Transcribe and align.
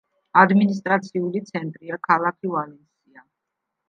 ადმინისტრაციული 0.43 1.41
ცენტრია 1.49 1.99
ქალაქი 2.07 2.51
ვალენსია. 2.55 3.23